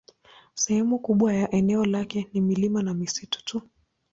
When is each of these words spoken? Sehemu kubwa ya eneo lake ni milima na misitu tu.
Sehemu 0.53 0.99
kubwa 0.99 1.33
ya 1.33 1.51
eneo 1.51 1.85
lake 1.85 2.27
ni 2.33 2.41
milima 2.41 2.83
na 2.83 2.93
misitu 2.93 3.45
tu. 3.45 3.61